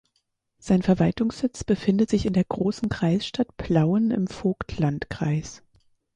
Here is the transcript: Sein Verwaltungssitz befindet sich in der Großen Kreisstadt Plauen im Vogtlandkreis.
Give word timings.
Sein 0.57 0.81
Verwaltungssitz 0.81 1.63
befindet 1.63 2.09
sich 2.09 2.25
in 2.25 2.33
der 2.33 2.43
Großen 2.45 2.89
Kreisstadt 2.89 3.55
Plauen 3.57 4.09
im 4.09 4.25
Vogtlandkreis. 4.25 5.61